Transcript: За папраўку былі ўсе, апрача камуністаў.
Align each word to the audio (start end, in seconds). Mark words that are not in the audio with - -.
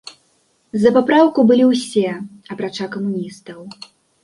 За 0.85 0.89
папраўку 0.95 1.39
былі 1.51 1.65
ўсе, 1.73 2.07
апрача 2.57 2.91
камуністаў. 2.99 3.59